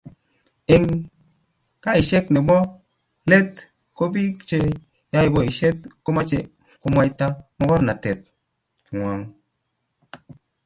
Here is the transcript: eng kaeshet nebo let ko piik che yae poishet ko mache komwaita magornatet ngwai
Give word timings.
eng 0.75 0.89
kaeshet 1.83 2.25
nebo 2.33 2.57
let 3.31 3.51
ko 3.97 4.03
piik 4.13 4.35
che 4.49 4.59
yae 5.13 5.27
poishet 5.35 5.77
ko 6.03 6.09
mache 6.17 6.39
komwaita 6.81 7.25
magornatet 7.59 8.19
ngwai 8.95 9.23